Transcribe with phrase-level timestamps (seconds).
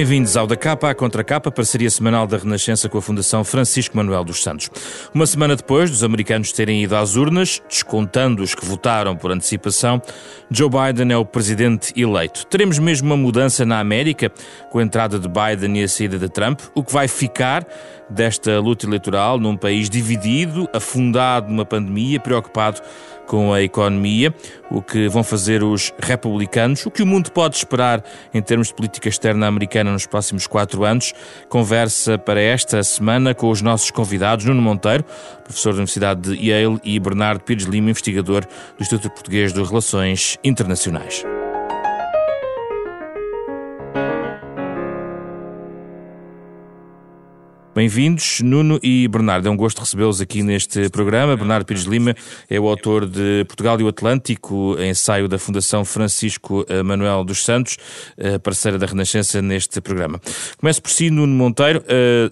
[0.00, 3.94] Bem-vindos ao Da Capa à Contra Capa, parceria semanal da Renascença com a Fundação Francisco
[3.94, 4.70] Manuel dos Santos.
[5.12, 10.00] Uma semana depois dos americanos terem ido às urnas, descontando os que votaram por antecipação,
[10.50, 12.46] Joe Biden é o presidente eleito.
[12.46, 14.32] Teremos mesmo uma mudança na América,
[14.70, 17.66] com a entrada de Biden e a saída de Trump, o que vai ficar
[18.08, 22.80] desta luta eleitoral num país dividido, afundado numa pandemia, preocupado
[23.26, 24.34] com a economia,
[24.70, 28.02] o que vão fazer os republicanos, o que o mundo pode esperar
[28.32, 31.12] em termos de política externa americana nos próximos quatro anos.
[31.48, 35.04] Conversa para esta semana com os nossos convidados, Nuno Monteiro,
[35.42, 40.38] professor da Universidade de Yale, e Bernardo Pires Lima, investigador do Instituto Português de Relações
[40.44, 41.24] Internacionais.
[47.72, 49.46] Bem-vindos, Nuno e Bernardo.
[49.46, 51.36] É um gosto recebê-los aqui neste programa.
[51.36, 52.16] Bernardo Pires Lima
[52.48, 57.44] é o autor de Portugal e o Atlântico, ensaio da Fundação Francisco eh, Manuel dos
[57.44, 57.76] Santos,
[58.18, 60.20] eh, parceira da Renascença neste programa.
[60.58, 61.84] Começo por si, Nuno Monteiro.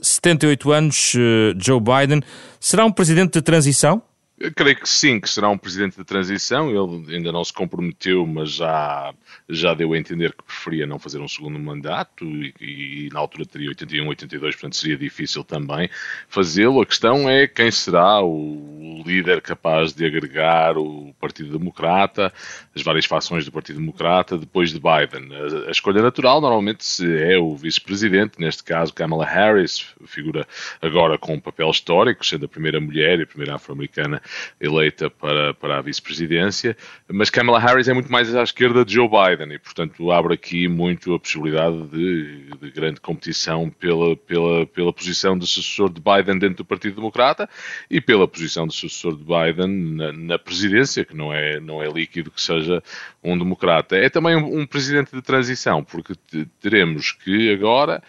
[0.02, 1.12] 78 eh, anos,
[1.56, 2.20] Joe Biden.
[2.58, 4.02] Será um presidente de transição?
[4.40, 6.70] Eu creio que sim, que será um presidente de transição.
[6.70, 9.12] Ele ainda não se comprometeu, mas já,
[9.48, 13.44] já deu a entender que preferia não fazer um segundo mandato e, e na altura
[13.44, 15.90] teria 81, 82, portanto seria difícil também
[16.28, 16.80] fazê-lo.
[16.80, 22.32] A questão é quem será o líder capaz de agregar o Partido Democrata,
[22.74, 25.34] as várias fações do Partido Democrata, depois de Biden.
[25.34, 26.84] A, a escolha natural normalmente
[27.20, 30.46] é o vice-presidente, neste caso Kamala Harris, figura
[30.80, 34.22] agora com um papel histórico, sendo a primeira mulher e a primeira afro-americana
[34.60, 36.76] eleita para, para a vice-presidência,
[37.08, 40.68] mas Kamala Harris é muito mais à esquerda de Joe Biden e, portanto, abre aqui
[40.68, 46.38] muito a possibilidade de, de grande competição pela, pela, pela posição de sucessor de Biden
[46.38, 47.48] dentro do Partido Democrata
[47.90, 51.88] e pela posição de sucessor de Biden na, na presidência, que não é, não é
[51.88, 52.82] líquido que seja
[53.22, 53.96] um democrata.
[53.96, 56.14] É também um, um presidente de transição, porque
[56.60, 58.02] teremos que agora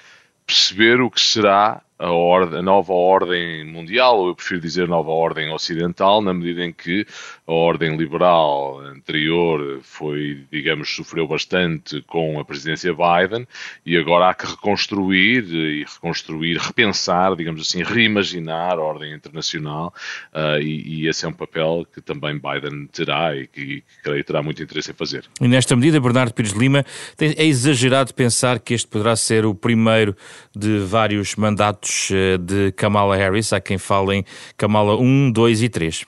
[0.46, 5.52] perceber o que será a, a, nova ordem mundial, ou eu prefiro dizer nova ordem
[5.52, 7.06] ocidental, na medida em que
[7.46, 13.46] a ordem liberal anterior foi, digamos, sofreu bastante com a presidência Biden
[13.86, 19.94] e agora há que reconstruir e reconstruir, repensar, digamos assim, reimaginar a ordem internacional
[20.34, 24.24] uh, e, e, esse é um papel que também Biden terá e que, que creio
[24.24, 25.26] terá muito interesse em fazer.
[25.42, 26.86] E nesta medida, Bernardo Pires Lima,
[27.20, 30.16] é exagerado pensar que este poderá ser o primeiro
[30.56, 33.52] de vários mandatos eh, de Kamala Harris.
[33.54, 34.26] Há quem fale em
[34.58, 36.06] Kamala 1, 2 e 3.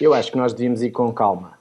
[0.00, 1.58] Eu acho que nós devíamos ir com calma.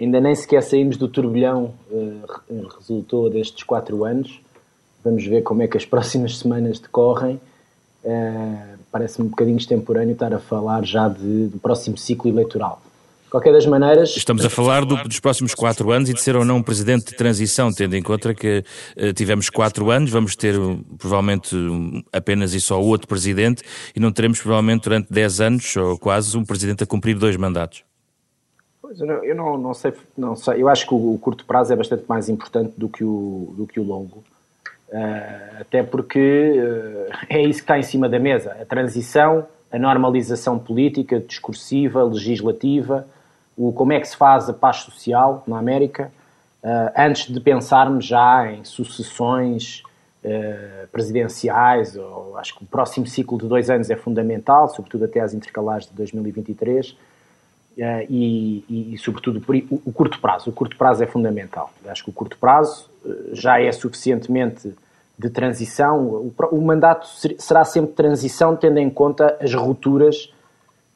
[0.00, 4.40] Ainda nem sequer saímos do turbilhão uh, resultou destes quatro anos.
[5.04, 7.40] Vamos ver como é que as próximas semanas decorrem.
[8.04, 12.82] Uh, Parece-me um bocadinho extemporâneo estar a falar já de, do próximo ciclo eleitoral
[13.30, 14.16] qualquer das maneiras.
[14.16, 17.06] Estamos a falar do, dos próximos quatro anos e de ser ou não um presidente
[17.06, 18.64] de transição, tendo em conta que
[18.96, 20.56] uh, tivemos quatro anos, vamos ter
[20.98, 23.62] provavelmente um, apenas e só outro presidente
[23.94, 27.84] e não teremos provavelmente durante dez anos ou quase um presidente a cumprir dois mandatos.
[28.82, 31.44] Pois, eu não, eu não, não, sei, não sei, eu acho que o, o, curto
[31.44, 34.24] prazo é bastante mais importante do que o, do que o longo.
[34.88, 39.78] Uh, até porque uh, é isso que está em cima da mesa: a transição, a
[39.78, 43.06] normalização política, discursiva, legislativa,
[43.60, 46.10] o como é que se faz a paz social na América,
[46.64, 49.82] uh, antes de pensarmos já em sucessões
[50.24, 55.20] uh, presidenciais, ou, acho que o próximo ciclo de dois anos é fundamental, sobretudo até
[55.20, 56.96] às intercalares de 2023, uh,
[58.08, 60.48] e, e, e, sobretudo, o, o, curto prazo.
[60.48, 61.70] O curto prazo é fundamental.
[61.86, 62.88] Acho que o curto prazo
[63.32, 64.74] já é suficientemente
[65.18, 66.02] de transição.
[66.02, 67.06] O, o mandato
[67.38, 70.32] será sempre transição, tendo em conta as rupturas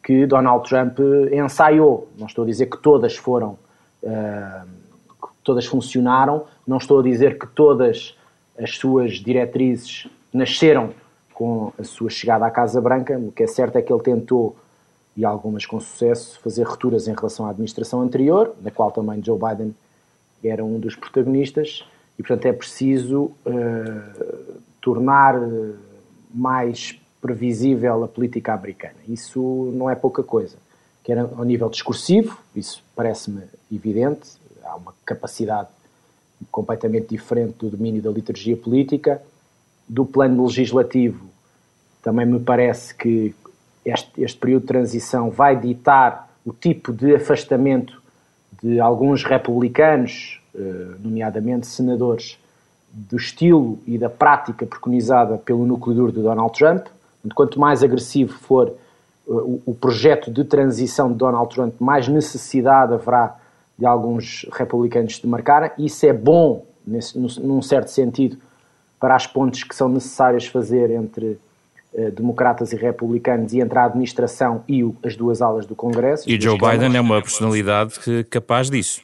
[0.05, 0.99] que Donald Trump
[1.33, 2.09] ensaiou.
[2.19, 3.59] Não estou a dizer que todas foram,
[4.03, 4.69] uh,
[5.09, 8.15] que todas funcionaram, não estou a dizer que todas
[8.59, 10.91] as suas diretrizes nasceram
[11.33, 13.19] com a sua chegada à Casa Branca.
[13.19, 14.55] O que é certo é que ele tentou,
[15.17, 19.39] e algumas com sucesso, fazer rupturas em relação à administração anterior, na qual também Joe
[19.39, 19.75] Biden
[20.45, 21.83] era um dos protagonistas,
[22.19, 25.35] e portanto é preciso uh, tornar
[26.33, 28.97] mais previsível a política americana.
[29.09, 30.59] Isso não é pouca coisa.
[31.03, 34.33] Quer ao nível discursivo, isso parece-me evidente,
[34.63, 35.71] há uma capacidade
[36.51, 39.23] completamente diferente do domínio da liturgia política.
[39.89, 41.25] Do plano legislativo,
[42.03, 43.35] também me parece que
[43.87, 48.03] este, este período de transição vai ditar o tipo de afastamento
[48.63, 52.39] de alguns republicanos, eh, nomeadamente senadores,
[52.93, 56.87] do estilo e da prática preconizada pelo núcleo duro de Donald Trump.
[57.35, 58.75] Quanto mais agressivo for
[59.27, 63.37] uh, o, projeto de transição de Donald Trump, mais necessidade haverá
[63.79, 65.75] de alguns republicanos de marcar.
[65.79, 68.37] Isso é bom nesse, num certo sentido,
[69.01, 71.39] para as pontes que são necessárias fazer entre
[71.95, 76.29] uh, democratas e republicanos e entre a administração e o, as duas alas do Congresso.
[76.29, 79.01] E Joe Biden é uma personalidade que, capaz disso.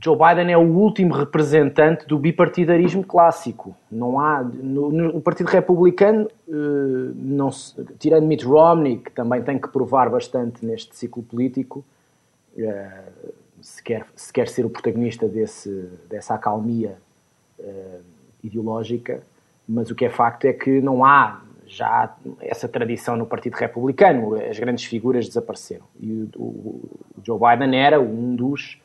[0.00, 3.74] Joe Biden é o último representante do bipartidarismo clássico.
[3.90, 9.58] Não há no, no Partido Republicano, uh, não se, tirando Mitt Romney, que também tem
[9.58, 11.84] que provar bastante neste ciclo político,
[12.56, 16.96] uh, se, quer, se quer ser o protagonista desse, dessa acalmia
[17.58, 18.00] uh,
[18.42, 19.22] ideológica,
[19.68, 24.34] mas o que é facto é que não há já essa tradição no Partido Republicano.
[24.36, 25.84] As grandes figuras desapareceram.
[26.00, 26.90] E o, o
[27.22, 28.80] Joe Biden era um dos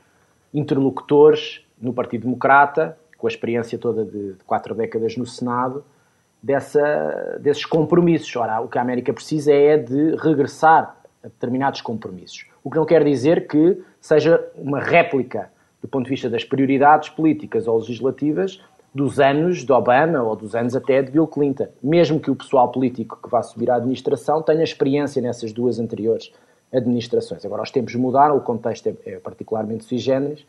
[0.53, 5.83] interlocutores no Partido Democrata, com a experiência toda de, de quatro décadas no Senado,
[6.41, 8.35] dessa, desses compromissos.
[8.35, 12.45] Ora, o que a América precisa é de regressar a determinados compromissos.
[12.63, 15.49] O que não quer dizer que seja uma réplica,
[15.81, 18.61] do ponto de vista das prioridades políticas ou legislativas,
[18.93, 21.67] dos anos de Obama ou dos anos até de Bill Clinton.
[21.81, 26.31] Mesmo que o pessoal político que vá subir à administração tenha experiência nessas duas anteriores
[26.73, 27.45] administrações.
[27.45, 30.45] Agora, os tempos mudaram, o contexto é, é particularmente sui generis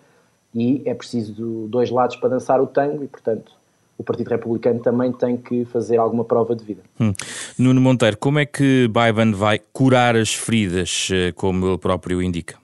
[0.54, 3.52] e é preciso dois lados para dançar o tango e, portanto,
[3.96, 6.82] o Partido Republicano também tem que fazer alguma prova de vida.
[7.00, 7.12] Hum.
[7.58, 12.63] Nuno Monteiro, como é que Biden vai curar as feridas, eh, como ele próprio indica?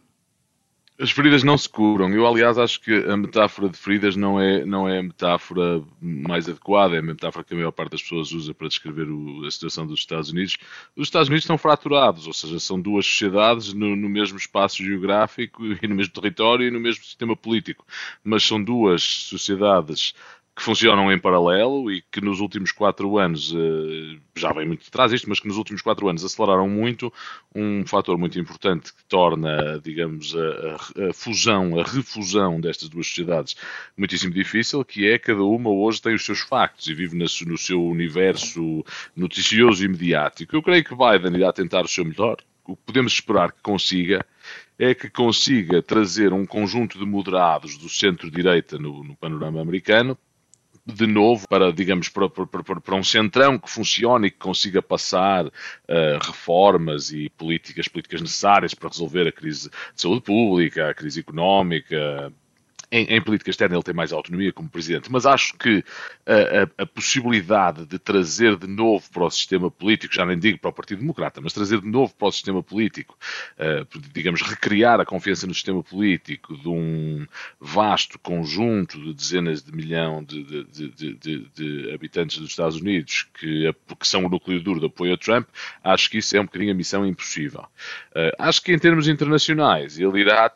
[1.00, 2.10] As feridas não se curam.
[2.10, 6.46] Eu, aliás, acho que a metáfora de feridas não é, não é a metáfora mais
[6.46, 9.50] adequada, é a metáfora que a maior parte das pessoas usa para descrever o, a
[9.50, 10.58] situação dos Estados Unidos.
[10.94, 15.62] Os Estados Unidos estão fraturados, ou seja, são duas sociedades no, no mesmo espaço geográfico
[15.82, 17.86] e no mesmo território e no mesmo sistema político,
[18.22, 20.12] mas são duas sociedades
[20.60, 24.90] que funcionam em paralelo e que nos últimos quatro anos, eh, já vem muito de
[24.90, 27.10] trás isto, mas que nos últimos quatro anos aceleraram muito,
[27.54, 33.56] um fator muito importante que torna, digamos, a, a, fusão, a refusão destas duas sociedades
[33.96, 37.82] muitíssimo difícil, que é cada uma hoje tem os seus factos e vive no seu
[37.82, 38.84] universo
[39.16, 40.54] noticioso e mediático.
[40.54, 42.36] Eu creio que Biden irá tentar o seu melhor.
[42.66, 44.26] O que podemos esperar que consiga
[44.78, 50.18] é que consiga trazer um conjunto de moderados do centro-direita no, no panorama americano
[50.86, 52.46] de novo para, digamos, para, para,
[52.80, 55.50] para, um centrão que funcione e que consiga passar uh,
[56.22, 62.32] reformas e políticas, políticas necessárias para resolver a crise de saúde pública, a crise económica,
[62.90, 65.84] em, em, política externa ele tem mais autonomia como presidente, mas acho que
[66.26, 70.58] a, a, a, possibilidade de trazer de novo para o sistema político, já nem digo
[70.58, 73.16] para o Partido Democrata, mas trazer de novo para o sistema político,
[73.58, 77.26] uh, digamos, recriar a confiança no sistema político de um
[77.60, 83.72] vasto conjunto de dezenas de milhão de, de, de, de habitantes dos Estados Unidos que,
[83.98, 85.46] que, são o núcleo duro de apoio a Trump,
[85.84, 87.66] acho que isso é um bocadinho a missão impossível.
[88.10, 90.52] Uh, acho que em termos internacionais ele irá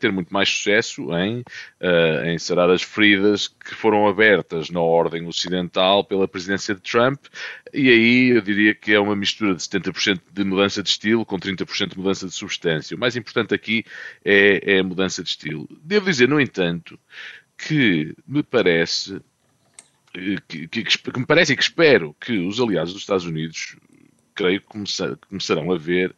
[0.00, 1.44] ter muito mais sucesso em
[1.80, 7.26] uh, em sarar as feridas que foram abertas na ordem ocidental pela presidência de Trump,
[7.72, 11.38] e aí eu diria que é uma mistura de 70% de mudança de estilo com
[11.38, 12.96] 30% de mudança de substância.
[12.96, 13.84] O mais importante aqui
[14.24, 15.68] é, é a mudança de estilo.
[15.82, 16.98] Devo dizer, no entanto,
[17.56, 19.20] que me parece
[20.14, 23.76] eh, que, que, que, me parece e que espero que os aliados dos Estados Unidos,
[24.34, 24.66] creio que
[25.28, 26.14] começarão a ver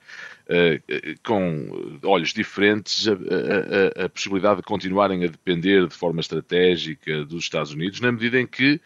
[1.22, 7.44] com olhos diferentes a, a, a, possibilidade de continuarem a depender de forma estratégica dos
[7.44, 8.80] Estados Unidos, na medida em que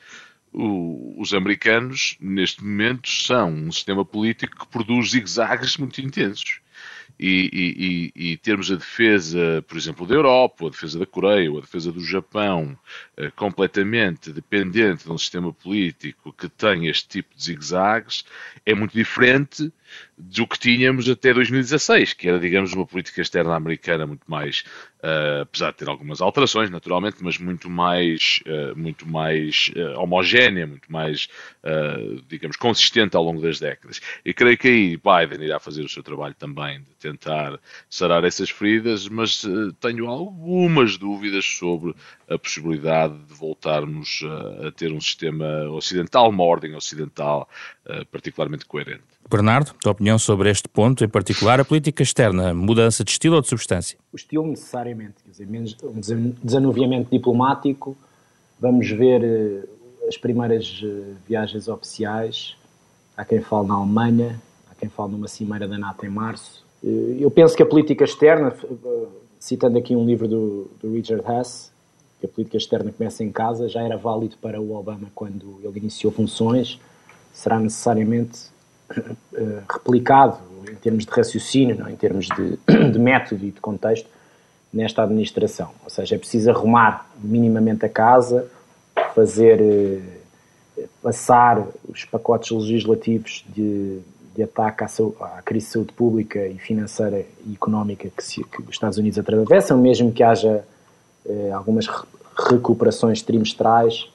[0.53, 6.61] o, os americanos, neste momento, são um sistema político que produz zigue-zagues muito intensos.
[7.19, 11.59] E, e, e, termos a defesa, por exemplo, da Europa, a defesa da Coreia, ou
[11.59, 12.77] a defesa do Japão,
[13.17, 18.25] eh, completamente dependente de um sistema político que tem este tipo de zigue-zagues,
[18.67, 19.73] é muito diferente
[20.17, 24.65] do que tínhamos até 2016, que era, digamos, uma política externa americana muito mais,
[25.03, 30.67] uh, apesar de ter algumas alterações, naturalmente, mas muito mais, uh, muito mais uh, homogénea,
[30.67, 31.29] muito mais,
[32.29, 34.01] digamos, consistente ao longo das décadas.
[34.25, 37.59] E creio que aí Biden irá fazer o seu trabalho também de tentar
[37.89, 39.45] sarar essas feridas, mas
[39.81, 41.95] tenho algumas dúvidas sobre
[42.29, 44.23] a possibilidade de voltarmos
[44.67, 47.49] a ter um sistema ocidental, uma ordem ocidental
[48.11, 49.03] particularmente coerente.
[49.33, 53.41] Bernardo, tua opinião sobre este ponto, em particular a política externa, mudança de estilo ou
[53.41, 53.99] de substância?
[54.13, 57.97] O estilo necessariamente, quer dizer, menos um desanuviamento diplomático,
[58.61, 62.57] vamos ver uh, as primeiras uh, viagens oficiais,
[63.17, 64.39] há quem fale na Alemanha,
[64.71, 66.63] há quem fale numa cimeira da NATO em março.
[66.85, 68.55] Uh, eu penso que a política externa,
[69.39, 71.73] citando aqui um livro do, do Richard Hess,
[72.21, 75.79] que a política externa começa em casa, já era válido para o Obama quando ele
[75.79, 76.79] iniciou funções,
[77.33, 78.52] será necessariamente eh,
[79.69, 80.39] replicado
[80.71, 81.89] em termos de raciocínio, não?
[81.89, 82.59] em termos de,
[82.93, 84.09] de método e de contexto
[84.73, 85.71] nesta administração.
[85.85, 88.49] Ou seja, é preciso arrumar minimamente a casa,
[89.15, 94.01] fazer uh, passar os pacotes legislativos de,
[94.35, 94.87] de ataque à,
[95.21, 99.19] à, crise de saúde pública e financeira e económica que, se, que os Estados Unidos
[99.19, 100.65] atravessam, mesmo que haja
[101.27, 101.87] uh, algumas
[102.49, 104.09] recuperações trimestrais,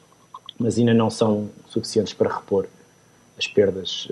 [0.59, 2.65] mas ainda não são suficientes para repor
[3.37, 4.09] as perdas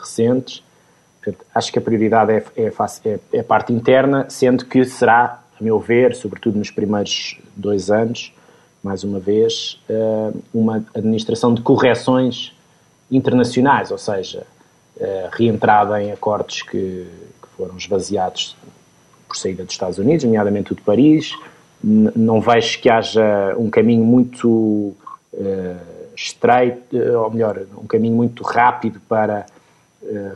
[0.00, 0.62] recentes.
[1.22, 2.72] Portanto, acho que a prioridade é, é,
[3.04, 7.90] é, é, a parte interna, sendo que será, a meu ver, sobretudo nos primeiros dois
[7.90, 8.32] anos,
[8.82, 12.54] mais uma vez, eh, uma administração de correções
[13.10, 14.46] internacionais, ou seja,
[15.00, 17.06] eh, reentrada em acordos que,
[17.42, 18.56] que foram esvaziados
[19.26, 21.34] por saída dos Estados Unidos, nomeadamente o de Paris.
[21.82, 24.96] Não vejo que haja um caminho muito uh,
[26.16, 29.46] estreito, ou melhor, um caminho muito rápido para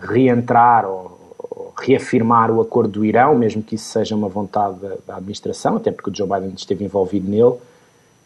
[0.01, 4.95] reentrar ou, ou, reafirmar o acordo do Irão, mesmo que isso seja uma vontade da,
[5.07, 7.57] da administração, até porque o Joe Biden esteve envolvido nele.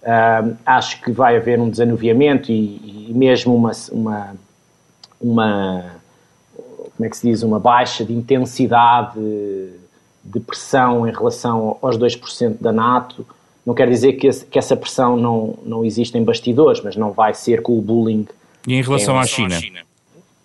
[0.02, 4.36] Uh, acho que vai haver um desanuviamento e, e mesmo uma, uma,
[5.20, 5.84] uma,
[6.96, 9.18] como é que se diz, uma baixa de intensidade
[10.24, 13.26] de pressão em relação aos 2% da NATO.
[13.64, 17.12] Não quer dizer que, esse, que, essa pressão não, não existe em bastidores, mas não
[17.12, 18.26] vai ser com o bullying.
[18.66, 19.56] E em relação, em relação à, China?
[19.56, 19.80] à China?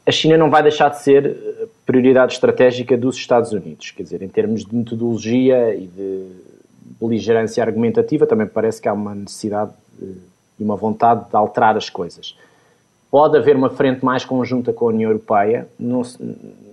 [0.05, 3.91] A China não vai deixar de ser eh, prioridade estratégica dos Estados Unidos.
[3.91, 6.27] Quer dizer, em termos de metodologia e de
[7.00, 9.72] beligerância argumentativa, também parece que há uma necessidade
[10.60, 12.36] e uma vontade de alterar as coisas.
[13.10, 15.67] Pode haver uma frente mais conjunta com a União Europeia.
[15.77, 16.01] Não,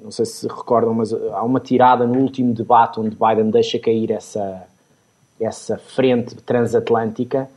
[0.05, 4.13] não sei se recordam, mas há uma tirada no último debate onde Biden deixa cair
[4.13, 4.63] essa,
[5.41, 7.49] essa frente transatlântica.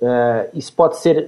[0.00, 1.26] Uh, isso pode ser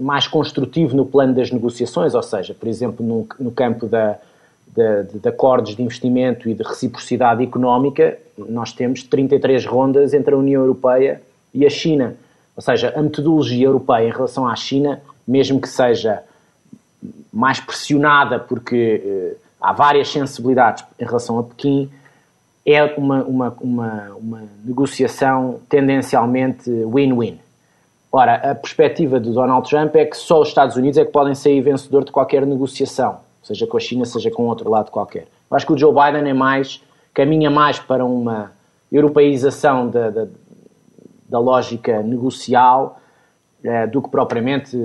[0.00, 4.18] mais construtivo no plano das negociações, ou seja, por exemplo, no, no campo da,
[4.66, 10.36] de, de, acordos de investimento e de reciprocidade económica, nós temos 33 rondas entre a
[10.36, 11.22] União Europeia
[11.54, 12.16] e a China.
[12.56, 16.22] Ou seja, a metodologia europeia em relação à China, mesmo que seja
[17.32, 21.88] mais pressionada, porque eh, há várias sensibilidades em relação a Pequim,
[22.66, 27.38] é uma, uma, uma, uma negociação tendencialmente win-win.
[28.10, 31.34] Ora, a perspectiva do Donald Trump é que só os Estados Unidos é que podem
[31.34, 35.26] sair vencedor de qualquer negociação seja com a China, seja com outro lado qualquer.
[35.50, 36.82] Eu acho que o Joe Biden é mais,
[37.14, 38.52] caminha mais para uma
[38.92, 40.26] europeização da, da,
[41.28, 43.00] da lógica negocial
[43.64, 44.76] eh, do que propriamente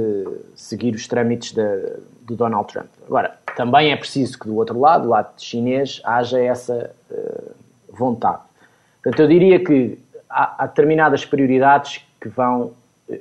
[0.56, 2.88] seguir os trâmites de, de, Donald Trump.
[3.06, 7.51] Agora, também é preciso que do outro lado, do lado chinês, haja essa uh,
[7.89, 8.42] vontade.
[9.01, 10.00] Portanto, eu diria que
[10.30, 12.72] há, há determinadas prioridades que vão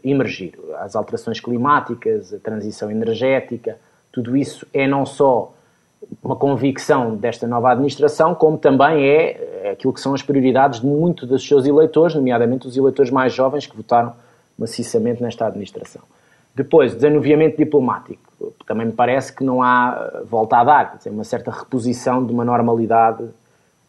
[0.04, 0.58] emergir.
[0.80, 3.78] As alterações climáticas, a transição energética,
[4.10, 5.52] tudo isso é não só
[6.22, 11.28] uma convicção desta nova administração, como também é aquilo que são as prioridades de muitos
[11.28, 14.12] dos seus eleitores, nomeadamente os eleitores mais jovens que votaram
[14.58, 16.02] maciçamente nesta administração.
[16.54, 18.20] Depois, desanuviamento diplomático.
[18.66, 22.44] Também me parece que não há volta a dar, dizer, uma certa reposição de uma
[22.44, 23.24] normalidade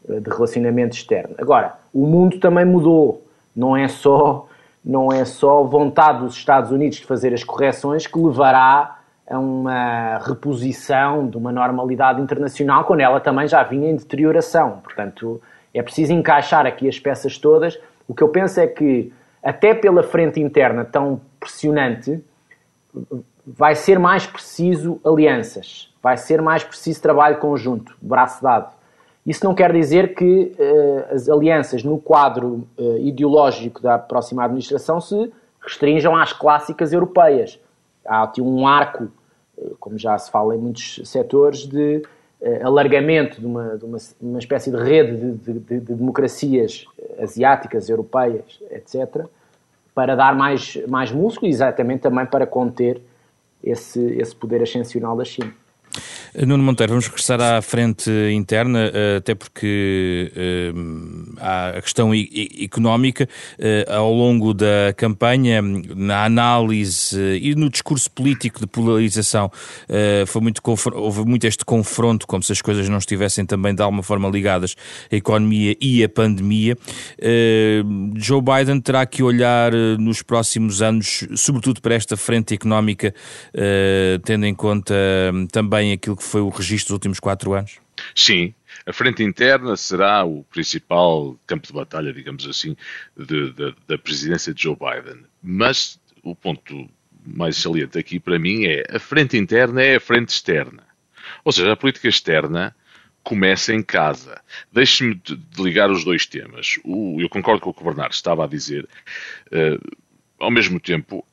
[0.08, 1.36] eh, de relacionamento externo.
[1.38, 3.22] Agora, o mundo também mudou.
[3.54, 4.48] Não é só
[4.84, 9.00] não é só vontade dos Estados Unidos de fazer as correções que levará
[9.30, 14.82] a uma reposição de uma normalidade internacional quando ela também já vinha em deterioração.
[14.84, 15.42] Portanto,
[15.74, 17.80] é preciso encaixar aqui as peças todas.
[18.08, 22.24] O que eu penso é que, até pela frente interna tão pressionante,
[23.46, 28.74] vai ser mais preciso alianças, vai ser mais preciso trabalho conjunto, braço dado.
[29.26, 35.00] Isso não quer dizer que uh, as alianças no quadro uh, ideológico da próxima administração
[35.00, 37.60] se restringam às clássicas europeias
[38.06, 39.08] há aqui um arco,
[39.58, 42.02] eh, como já se fala em muitos setores, de
[42.62, 46.84] alargamento de uma, de uma, uma, espécie de rede de, de, de, de, democracias
[47.18, 49.26] asiáticas, europeias, etc.,
[49.96, 53.02] para dar mais, mais músculo e exatamente também para conter
[53.64, 55.54] esse, esse poder ascensional da China.
[56.36, 60.74] Nuno Monteiro, vamos regressar à frente interna, eh, até porque eh,
[61.40, 62.12] há a questão
[62.60, 63.30] económica.
[63.60, 69.52] Eh, ao longo da campanha, na análise e no discurso político de polarização,
[70.26, 70.62] foi muito,
[70.94, 74.76] houve muito este confronto, como se as coisas não estivessem também de alguma forma ligadas
[75.12, 76.76] à economia e à pandemia.
[78.16, 83.14] Joe Biden terá que olhar nos próximos anos, sobretudo para esta frente económica,
[84.24, 84.96] tendo em conta
[85.52, 87.80] também aquilo que que foi o registro dos últimos quatro anos?
[88.16, 88.54] Sim,
[88.86, 92.76] a frente interna será o principal campo de batalha, digamos assim,
[93.16, 95.24] de, de, da presidência de Joe Biden.
[95.42, 96.90] Mas o ponto
[97.26, 100.84] mais saliente aqui para mim é a frente interna é a frente externa.
[101.44, 102.76] Ou seja, a política externa
[103.22, 104.42] começa em casa.
[104.72, 106.80] Deixe-me de ligar os dois temas.
[106.84, 108.88] O, eu concordo com o que o Bernardo estava a dizer.
[109.48, 109.98] Uh,
[110.40, 111.26] ao mesmo tempo,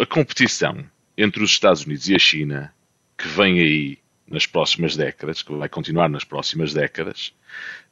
[0.00, 0.84] a competição
[1.16, 2.74] entre os Estados Unidos e a China,
[3.16, 3.98] que vem aí
[4.30, 7.32] nas próximas décadas, que vai continuar nas próximas décadas,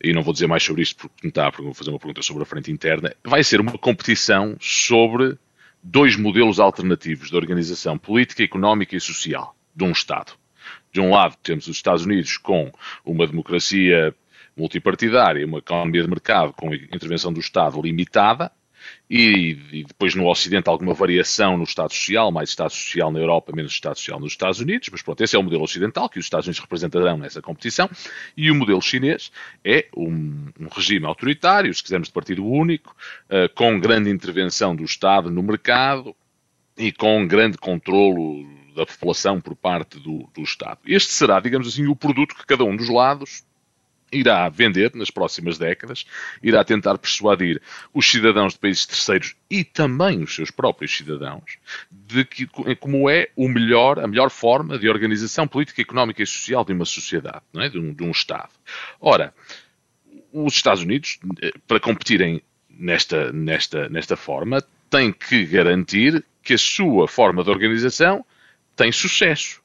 [0.03, 2.43] e não vou dizer mais sobre isto porque me está a fazer uma pergunta sobre
[2.43, 5.39] a frente interna, vai ser uma competição sobre
[5.83, 10.33] dois modelos alternativos de organização política, económica e social de um Estado.
[10.93, 12.73] De um lado, temos os Estados Unidos com
[13.05, 14.15] uma democracia
[14.57, 18.51] multipartidária, uma economia de mercado com intervenção do Estado limitada,
[19.09, 23.53] e, e, depois no Ocidente alguma variação no Estado Social, mais Estado Social na Europa,
[23.55, 26.27] menos Estado Social nos Estados Unidos, mas pronto, esse é o modelo ocidental que os
[26.27, 27.89] Estados Unidos representarão nessa competição,
[28.37, 29.31] e o modelo chinês
[29.65, 32.95] é um, um regime autoritário, se quisermos de partido único,
[33.31, 36.15] uh, com grande intervenção do Estado no mercado
[36.77, 40.81] e com grande controlo da população por parte do, do Estado.
[40.87, 43.46] Este será, digamos assim, o produto que cada um dos lados
[44.13, 46.05] irá vender nas próximas décadas,
[46.43, 47.61] irá tentar persuadir
[47.93, 51.59] os cidadãos de países terceiros e também os seus próprios cidadãos
[51.91, 52.47] de que
[52.79, 56.85] como é o melhor, a melhor forma de organização política, económica e social de uma
[56.85, 57.69] sociedade, não é?
[57.69, 58.51] de, um, de um Estado.
[59.01, 59.35] Ora,
[60.33, 66.59] os Estados Unidos, eh, para competirem nesta, nesta, nesta forma, têm que garantir que a
[66.59, 68.25] sua forma de organização
[68.77, 69.61] tem sucesso.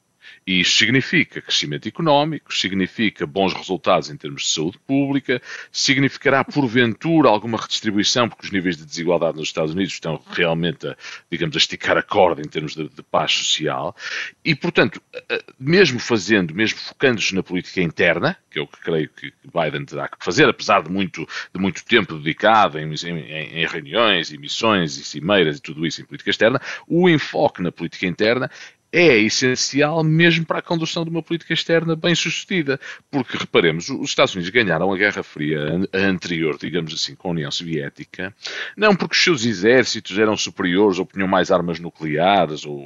[0.46, 7.28] E isto significa crescimento económico, significa bons resultados em termos de saúde pública, significará, porventura,
[7.28, 10.96] alguma redistribuição, porque os níveis de desigualdade nos Estados Unidos estão realmente, a,
[11.30, 13.94] digamos, a esticar a corda em termos de, de paz social.
[14.44, 15.00] E, portanto,
[15.58, 20.08] mesmo fazendo, mesmo focando-se na política interna, que é o que creio que Biden terá
[20.08, 25.04] que fazer, apesar de muito, de muito tempo dedicado em, em, em reuniões missões e
[25.04, 28.50] cimeiras e tudo isso em política externa, o enfoque na política interna
[28.92, 32.78] é essencial mesmo para a condução de uma política externa bem sucedida.
[33.10, 37.50] Porque, reparemos, os Estados Unidos ganharam a Guerra Fria anterior, digamos assim, com a União
[37.50, 38.34] Soviética,
[38.76, 42.78] não porque os seus exércitos eram superiores ou punham mais armas nucleares ou,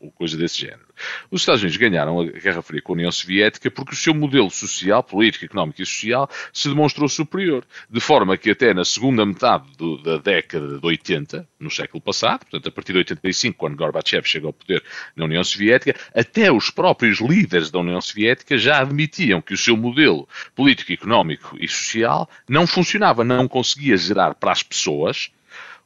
[0.00, 0.89] ou coisa desse género.
[1.30, 4.50] Os Estados Unidos ganharam a Guerra Fria com a União Soviética porque o seu modelo
[4.50, 7.64] social, político, económico e social se demonstrou superior.
[7.88, 12.40] De forma que até na segunda metade do, da década de 80, no século passado,
[12.40, 14.82] portanto a partir de 85, quando Gorbachev chega ao poder
[15.14, 19.76] na União Soviética, até os próprios líderes da União Soviética já admitiam que o seu
[19.76, 25.30] modelo político, económico e social não funcionava, não conseguia gerar para as pessoas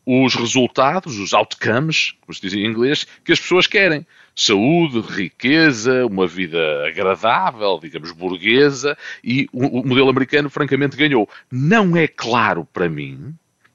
[0.06, 4.06] os resultados, os outcomes, como se diz em inglês, que as pessoas querem.
[4.36, 11.28] Saúde, riqueza, uma vida agradável, digamos, burguesa, e o, o modelo americano, francamente, ganhou.
[11.50, 13.34] Não é claro para mim,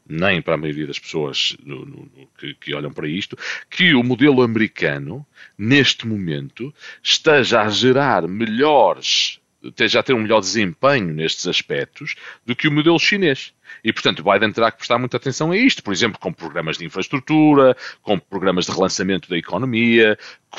[0.09, 3.37] nem para a maioria das pessoas no, no, que, que, olham para isto,
[3.69, 5.25] que o modelo americano,
[5.57, 12.67] neste momento, esteja a gerar melhores, a ter um melhor desempenho nestes aspectos do que
[12.67, 13.53] o modelo chinês.
[13.83, 16.85] E, portanto, Biden terá que prestar muita atenção a isto, por exemplo, com programas de
[16.85, 20.17] infraestrutura, com programas de relançamento da economia,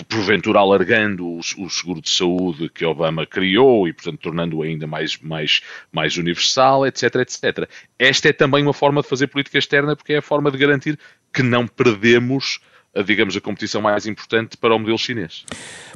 [0.08, 5.18] porventura alargando o, o seguro de saúde que Obama criou e, portanto, tornando-o ainda mais,
[5.18, 5.60] mais,
[5.90, 7.68] mais universal, etc, etc.
[7.98, 10.98] Esta é também uma forma de fazer política externa, porque é a forma de garantir
[11.32, 12.60] que não perdemos
[12.94, 15.44] a, digamos, a competição mais importante para o modelo chinês.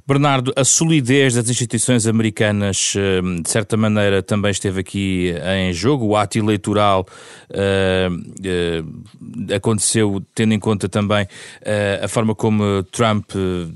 [0.07, 6.05] Bernardo, a solidez das instituições americanas, hum, de certa maneira, também esteve aqui em jogo.
[6.07, 7.07] O ato eleitoral
[7.51, 13.31] uh, uh, aconteceu tendo em conta também uh, a forma como Trump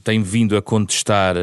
[0.04, 1.34] tem vindo a contestar,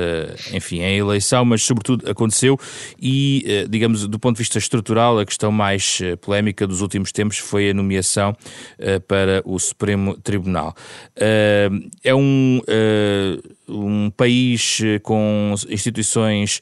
[0.53, 2.59] enfim, a eleição, mas sobretudo aconteceu
[3.01, 7.71] e, digamos, do ponto de vista estrutural, a questão mais polémica dos últimos tempos foi
[7.71, 8.35] a nomeação
[9.07, 10.75] para o Supremo Tribunal.
[12.03, 12.61] É um,
[13.67, 16.61] um país eh, com instituições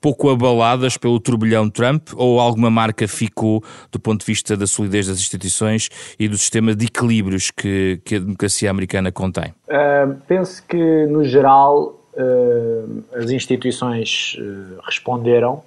[0.00, 5.06] pouco abaladas pelo turbilhão Trump ou alguma marca ficou do ponto de vista da solidez
[5.06, 9.54] das instituições e do sistema de equilíbrios que, que a democracia americana contém?
[9.68, 15.62] Uh, penso que, no geral, uh, as instituições uh, responderam.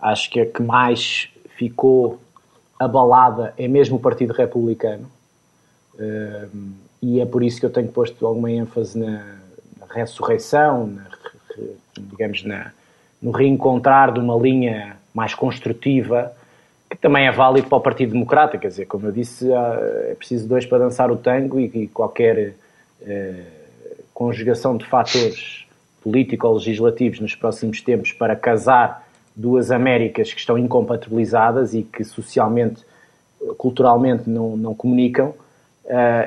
[0.00, 2.20] Acho que a que mais ficou
[2.78, 5.08] abalada é mesmo o Partido Republicano.
[7.02, 9.24] E é por isso que eu tenho posto alguma ênfase na,
[9.90, 11.06] ressurreição, na,
[11.98, 12.72] digamos, na,
[13.20, 16.32] no reencontrar de uma linha mais construtiva,
[16.88, 18.56] que também é válido para o Partido Democrata.
[18.56, 22.54] Quer dizer, como eu disse, é preciso dois para dançar o tango e, e qualquer
[23.02, 23.44] eh,
[24.14, 25.66] conjugação de fatores
[26.02, 32.84] político-legislativos nos próximos tempos para casar duas Américas que estão incompatibilizadas e que socialmente,
[33.56, 35.34] culturalmente não, não comunicam,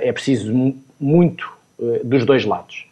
[0.01, 0.54] é preciso
[0.99, 1.51] muito
[1.82, 2.88] eh, dos dois lados.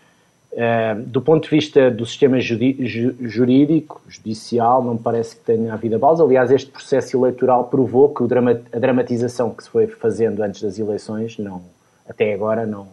[0.51, 5.95] Uh, do ponto de vista do sistema jurídico, judicial, não me parece que tenha havido
[5.95, 6.21] abalos.
[6.21, 11.39] Aliás, este processo eleitoral provou que a dramatização que se foi fazendo antes das eleições,
[11.39, 11.63] não,
[12.07, 12.87] até agora, não,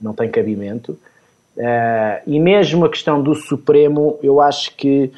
[0.00, 0.98] não tem cabimento.
[2.26, 5.12] E mesmo a questão do Supremo, eu acho que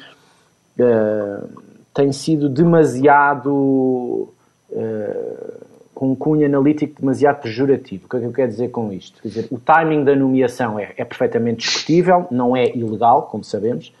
[1.91, 4.29] tem sido demasiado
[4.69, 5.68] uh,
[5.99, 8.05] com um cunho analítico demasiado pejorativo.
[8.05, 9.21] O que é que eu quero dizer com isto?
[9.21, 13.93] Quer dizer, o timing da nomeação é, é perfeitamente discutível, não é ilegal, como sabemos,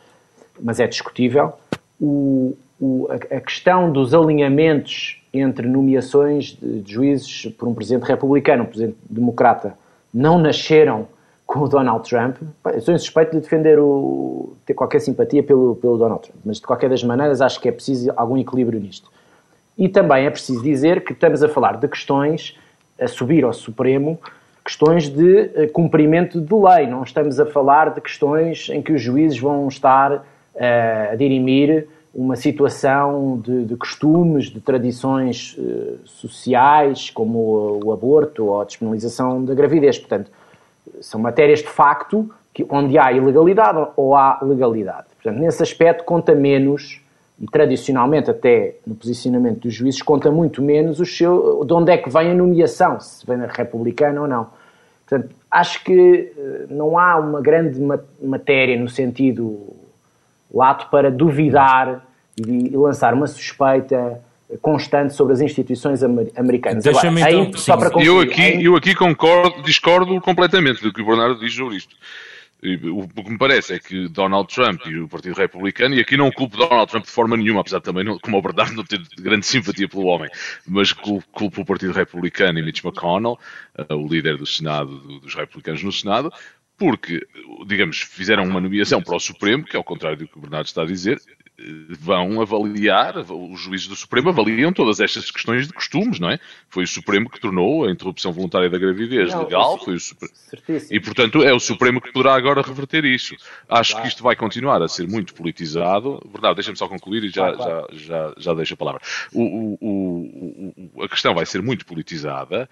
[0.61, 1.51] mas é discutível.
[1.99, 8.03] O, o, a, a, questão dos alinhamentos entre nomeações de, de juízes por um presidente
[8.03, 9.73] republicano um presidente democrata
[10.13, 11.05] não nasceram
[11.45, 12.37] com o Donald Trump.
[12.73, 14.53] Eu sou insuspeito de defender o.
[14.65, 17.73] ter qualquer simpatia pelo, pelo Donald Trump, mas de qualquer das maneiras acho que é
[17.73, 19.11] preciso algum equilíbrio nisto.
[19.79, 22.59] E também é preciso dizer que estamos a falar de questões
[22.99, 24.19] a subir ao Supremo,
[24.65, 29.01] questões de eh, cumprimento de lei, não estamos a falar de questões em que os
[29.01, 30.23] juízes vão estar uh,
[31.13, 38.47] a dirimir uma situação de, de costumes, de tradições uh, sociais, como o, o aborto
[38.47, 39.97] ou a despenalização da gravidez.
[39.97, 40.29] Portanto,
[40.99, 45.07] são matérias de facto que, onde há ilegalidade ou há legalidade.
[45.15, 47.01] Portanto, nesse aspecto conta menos,
[47.41, 51.97] e tradicionalmente até no posicionamento dos juízes, conta muito menos o seu, de onde é
[51.97, 54.47] que vem a nomeação, se vem republicana ou não.
[55.07, 57.79] Portanto, acho que eh, não há uma grande
[58.21, 59.75] matéria no sentido
[60.53, 62.05] lato para duvidar
[62.37, 64.21] e lançar uma suspeita
[64.61, 66.85] constante sobre as instituições americanas.
[66.85, 71.05] Agora, então, só para concluir, eu, aqui, eu aqui concordo, discordo completamente do que o
[71.05, 71.95] Bernardo diz sobre isto.
[72.61, 76.29] O que me parece é que Donald Trump e o Partido Republicano, e aqui não
[76.29, 79.45] culpo Donald Trump de forma nenhuma, apesar de também, como a verdade, não ter grande
[79.45, 80.29] simpatia pelo homem,
[80.67, 83.39] mas culpo o Partido Republicano e Mitch McConnell,
[83.77, 86.33] uh, o líder do Senado, dos republicanos no Senado,
[86.77, 87.25] porque,
[87.65, 90.65] digamos, fizeram uma nomeação para o Supremo, que é ao contrário do que o Bernardo
[90.65, 91.17] está a dizer,
[91.89, 96.39] vão avaliar, os juízes do Supremo avaliam todas estas questões de costumes, não é?
[96.69, 100.33] Foi o Supremo que tornou a interrupção voluntária da gravidez não, legal, foi o Supremo.
[100.89, 103.35] E, portanto, é o Supremo que poderá agora reverter isso.
[103.67, 104.03] Acho claro.
[104.03, 106.21] que isto vai continuar a ser muito politizado.
[106.31, 107.87] Verdade, deixa-me só concluir e já, claro.
[107.91, 109.01] já, já, já deixo a palavra.
[109.33, 112.69] O, o, o, a questão vai ser muito politizada,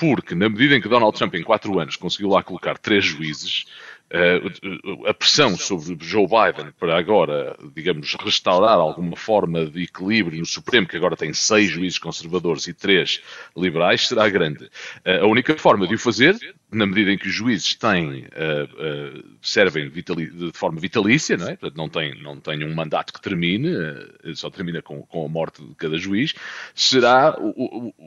[0.00, 3.66] porque na medida em que Donald Trump, em quatro anos, conseguiu lá colocar três juízes,
[4.12, 10.46] Uh, a pressão sobre Joe Biden para agora, digamos, restaurar alguma forma de equilíbrio no
[10.46, 13.22] Supremo, que agora tem seis juízes conservadores e três
[13.56, 14.64] liberais, será grande.
[14.64, 16.36] Uh, a única forma de o fazer,
[16.72, 20.02] na medida em que os juízes têm, uh, servem de
[20.54, 21.54] forma vitalícia, não é?
[21.54, 23.70] Portanto, não têm, não têm um mandato que termine,
[24.34, 26.34] só termina com a morte de cada juiz,
[26.74, 27.36] será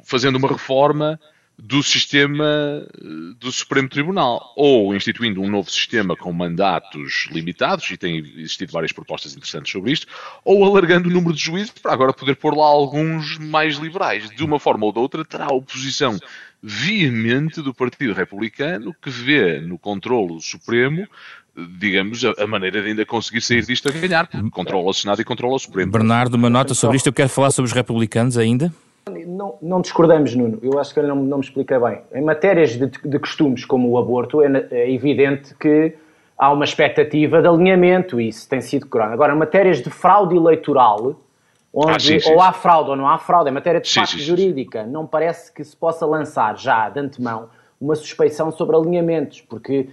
[0.03, 1.17] fazendo uma reforma
[1.57, 7.97] do sistema eh, do Supremo Tribunal, ou instituindo um novo sistema com mandatos limitados, e
[7.97, 10.07] tem existido várias propostas interessantes sobre isto,
[10.43, 14.29] ou alargando o número de juízes para agora poder pôr lá alguns mais liberais.
[14.29, 16.17] De uma forma ou de outra, terá a oposição
[16.61, 21.07] veemente do Partido Republicano, que vê no controlo Supremo
[21.55, 25.55] digamos, a, maneira de ainda conseguir sair disto a ganhar, controla o Senado e controla
[25.55, 25.91] o Supremo.
[25.91, 27.07] Bernardo, uma nota sobre isto.
[27.07, 28.73] Eu quero falar sobre os republicanos ainda.
[29.33, 30.59] Não, não, discordamos, Nuno.
[30.61, 32.01] Eu acho que eu não, não me expliquei bem.
[32.13, 35.95] Em matérias de, de costumes como o aborto, é, é, evidente que
[36.37, 39.13] há uma expectativa de alinhamento e isso tem sido curado.
[39.13, 41.19] Agora, em matérias de fraude eleitoral,
[41.73, 43.99] onde ah, sim, sim, ou há fraude ou não há fraude, em matéria de sim,
[43.99, 47.49] facto jurídica, não parece que se possa lançar já de antemão
[47.81, 49.89] uma suspeição sobre alinhamentos, porque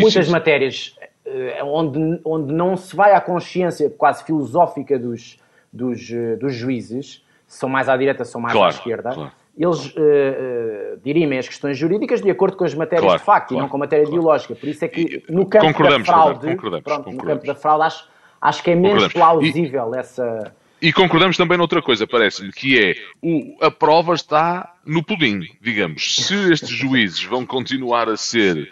[0.00, 0.96] muitas matérias
[1.26, 5.38] eh, onde, onde não se vai à consciência quase filosófica dos,
[5.72, 9.32] dos, eh, dos juízes são mais à direita, são mais claro, à esquerda, claro.
[9.56, 13.54] eles uh, uh, dirimem as questões jurídicas de acordo com as matérias claro, de facto
[13.54, 14.54] e não com a matéria ideológica.
[14.54, 17.16] Por isso é que no campo da fraude, concordamos, pronto, concordamos.
[17.16, 18.08] no campo da fraude acho,
[18.40, 20.52] acho que é menos plausível e, essa.
[20.80, 26.16] E concordamos também noutra coisa, parece-me, que é o, a prova está no pudim, digamos.
[26.16, 28.70] Se estes juízes vão continuar a ser,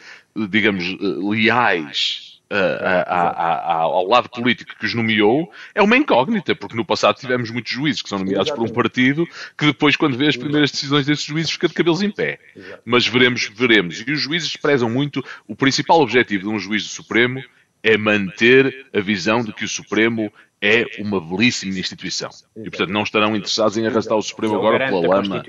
[0.51, 7.51] digamos, leais ao lado político que os nomeou é uma incógnita, porque no passado tivemos
[7.51, 9.27] muitos juízes que são nomeados por um partido
[9.59, 12.39] que depois, quando vê as primeiras decisões desses juízes, fica de cabelos em pé.
[12.85, 14.05] Mas veremos, veremos.
[14.07, 15.25] E os juízes prezam muito.
[15.47, 17.43] O principal objetivo de um juiz do Supremo
[17.87, 22.31] é manter a visão de que o Supremo é uma belíssima instituição.
[22.57, 25.45] E, portanto, não estarão interessados em arrastar o Supremo agora pela lama.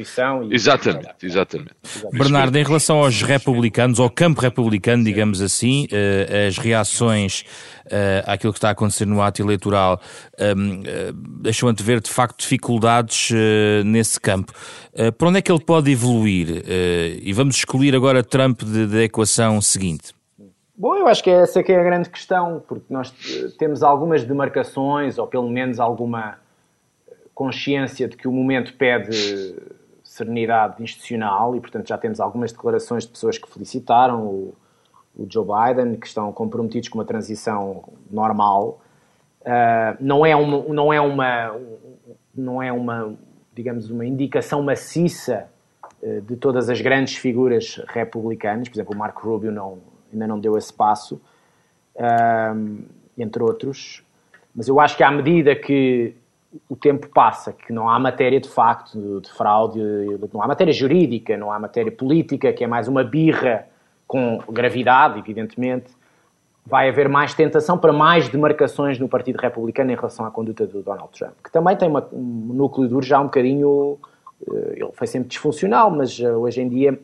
[0.52, 1.71] Exatamente, exatamente.
[2.12, 7.43] Bernardo, em relação aos republicanos, ao campo republicano, digamos assim, eh, as reações
[7.89, 10.00] eh, àquilo que está a acontecer no ato eleitoral
[10.38, 13.32] ehm, eh, deixam ver de facto, dificuldades
[13.86, 14.54] nesse campo.
[15.17, 16.63] Para onde é que ele pode evoluir?
[17.21, 20.16] E vamos excluir agora Trump da equação seguinte.
[20.79, 24.23] Bom, eu acho que essa que é a grande questão, porque nós eh, temos algumas
[24.23, 26.37] demarcações, ou pelo menos alguma
[27.33, 29.55] consciência de que o momento pede
[30.03, 34.53] serenidade institucional e, portanto, já temos algumas declarações de pessoas que felicitaram o,
[35.17, 38.79] o Joe Biden, que estão comprometidos com uma transição normal.
[39.41, 41.59] Uh, não é uma, não é uma,
[42.35, 43.15] não é uma,
[43.51, 45.49] digamos, uma indicação maciça
[46.27, 48.69] de todas as grandes figuras republicanas.
[48.69, 49.79] Por exemplo, o Marco Rubio não,
[50.17, 51.21] ainda não deu esse passo,
[51.95, 52.84] uh,
[53.17, 54.03] entre outros.
[54.56, 56.15] Mas eu acho que à medida que
[56.67, 59.80] o tempo passa, que não há matéria de facto de fraude,
[60.34, 63.67] não há matéria jurídica, não há matéria política, que é mais uma birra
[64.08, 65.91] com gravidade, evidentemente,
[66.65, 70.82] vai haver mais tentação para mais demarcações no Partido Republicano em relação à conduta do
[70.82, 73.97] Donald Trump, que também tem uma, um núcleo duro já um bocadinho.
[74.45, 76.99] Eh, ele foi sempre disfuncional, mas eh, hoje em dia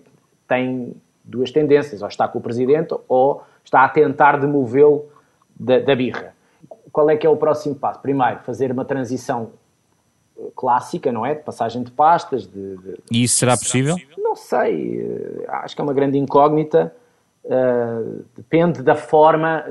[0.48, 5.06] tem duas tendências: ou está com o presidente ou está a tentar demovê-lo
[5.56, 6.34] da, da birra.
[6.92, 8.00] Qual é que é o próximo passo?
[8.02, 9.52] Primeiro, fazer uma transição
[10.38, 11.34] eh, clássica, não é?
[11.34, 12.46] De passagem de pastas.
[12.46, 13.00] De, de...
[13.12, 13.96] E isso será possível?
[14.18, 15.02] Não sei.
[15.02, 16.94] Eh, acho que é uma grande incógnita.
[17.46, 19.66] Uh, depende da forma.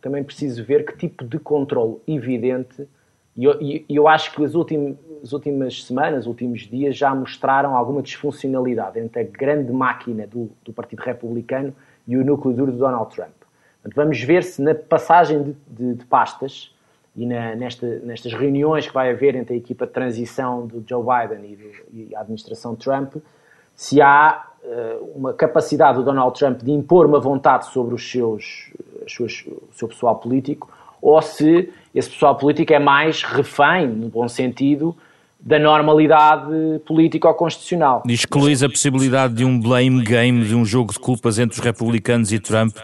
[0.00, 2.88] Também preciso ver que tipo de controle evidente.
[3.36, 7.76] E eu, eu, acho que as últimas, as últimas semanas, os últimos dias, já mostraram
[7.76, 11.74] alguma disfuncionalidade entre a grande máquina do, do Partido Republicano
[12.06, 13.30] e o núcleo duro de Donald Trump.
[13.82, 16.74] Portanto, vamos ver se na passagem de, de, de pastas
[17.16, 21.02] e na, nesta, nestas reuniões que vai haver entre a equipa de transição do Joe
[21.02, 23.16] Biden e, do, e a administração Trump,
[23.74, 28.72] se há uh, uma capacidade do Donald Trump de impor uma vontade sobre os seus,
[29.18, 34.96] o seu pessoal político, ou se esse pessoal político é mais refém, no bom sentido,
[35.42, 36.52] da normalidade
[36.84, 38.02] político-constitucional.
[38.06, 42.30] Excluís a possibilidade de um blame game, de um jogo de culpas entre os republicanos
[42.30, 42.76] e Trump,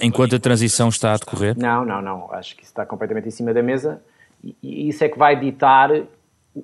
[0.00, 1.58] enquanto a transição está a decorrer?
[1.58, 2.32] Não, não, não.
[2.32, 4.00] Acho que isso está completamente em cima da mesa
[4.62, 5.90] e isso é que vai ditar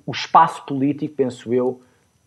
[0.05, 1.81] o espaço político, penso eu,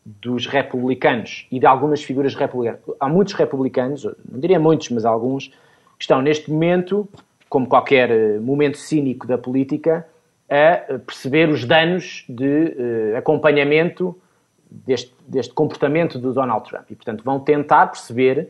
[0.04, 2.80] dos republicanos e de algumas figuras republicanas.
[3.00, 7.08] Há muitos republicanos, não diria muitos, mas alguns, que estão neste momento,
[7.48, 10.06] como qualquer eh, momento cínico da política,
[10.48, 12.74] a perceber os danos de
[13.14, 14.16] uh, acompanhamento
[14.70, 16.90] deste, deste comportamento do Donald Trump.
[16.90, 18.48] E, portanto, vão tentar perceber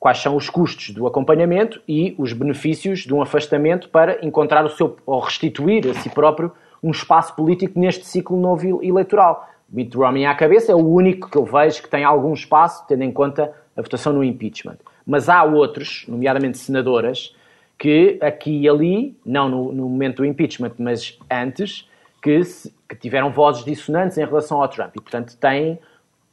[0.00, 4.68] quais são os custos do acompanhamento e os benefícios de um afastamento para encontrar o
[4.68, 9.48] seu, ou restituir a si próprio, um espaço político neste ciclo novo eleitoral.
[9.68, 13.02] Mitt Romney à cabeça é o único que eu vejo que tem algum espaço, tendo
[13.02, 14.78] em conta a votação no impeachment.
[15.06, 17.34] Mas há outros, nomeadamente senadoras,
[17.78, 21.88] que aqui e ali, não no, no momento do impeachment, mas antes,
[22.20, 25.78] que, se, que, tiveram vozes dissonantes em relação ao Trump e, portanto, têm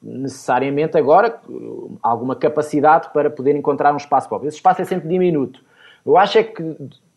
[0.01, 1.39] necessariamente agora
[2.01, 4.47] alguma capacidade para poder encontrar um espaço próprio.
[4.47, 5.63] Esse espaço é sempre diminuto.
[6.05, 6.63] Eu acho é que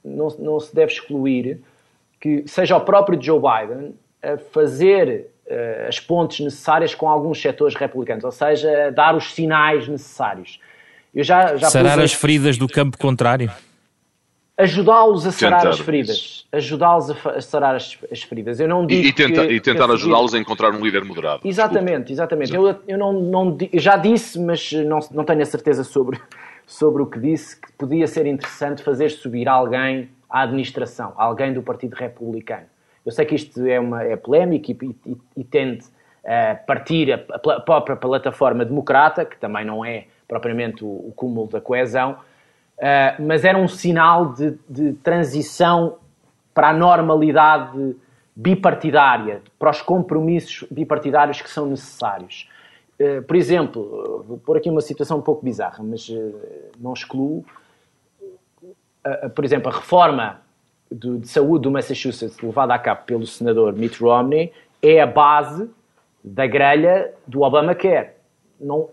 [0.04, 1.60] não, não se deve excluir
[2.20, 7.74] que seja o próprio Joe Biden a fazer uh, as pontes necessárias com alguns setores
[7.74, 10.60] republicanos, ou seja, dar os sinais necessários.
[11.14, 13.50] Eu já, já Sarar as feridas do campo contrário?
[14.58, 16.46] Ajudá-los a sarar tentar as feridas.
[16.50, 18.58] Ajudá-los a, sarar as, as, feridas.
[18.58, 21.42] Eu não digo e, e, tenta, que, e tentar ajudá-los a encontrar um líder moderado.
[21.44, 22.52] Exatamente, exatamente.
[22.52, 26.20] Eu, eu não, não já disse, mas não, não tenho a certeza sobre,
[26.66, 31.62] sobre o que disse, que podia ser interessante fazer subir alguém à administração, alguém do
[31.62, 32.66] Partido Republicano.
[33.06, 35.84] Eu sei que isto é, uma, é polémico e, e, e tende
[36.26, 41.48] a partir a, a própria plataforma democrata, que também não é propriamente o, o cúmulo
[41.48, 42.18] da coesão,
[42.78, 45.96] Uh, mas era um sinal de, de, transição
[46.54, 47.96] para a normalidade
[48.36, 52.48] bipartidária, para os compromissos bipartidários que são necessários.
[53.00, 56.40] Uh, por exemplo, vou pôr aqui uma situação um pouco bizarra, mas uh,
[56.78, 57.44] não excluo,
[59.34, 60.40] por exemplo, a reforma
[60.90, 65.68] do, de saúde do Massachusetts levada a cabo pelo senador Mitt Romney é a base
[66.22, 68.10] da grelha do Obamacare.
[68.60, 68.88] Não